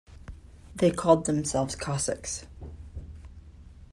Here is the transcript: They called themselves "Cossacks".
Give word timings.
They 0.73 0.89
called 0.89 1.27
themselves 1.27 1.75
"Cossacks". 1.75 2.47